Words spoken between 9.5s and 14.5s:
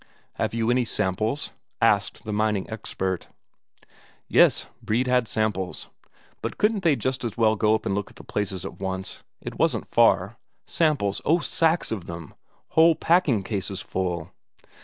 wasn't far. Samples oh, sacks of them, whole packing cases full.